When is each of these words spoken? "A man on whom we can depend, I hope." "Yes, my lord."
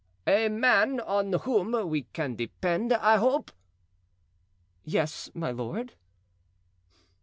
"A 0.25 0.49
man 0.49 0.99
on 0.99 1.31
whom 1.31 1.87
we 1.87 2.07
can 2.11 2.35
depend, 2.35 2.91
I 2.91 3.17
hope." 3.17 3.51
"Yes, 4.83 5.29
my 5.35 5.51
lord." 5.51 5.93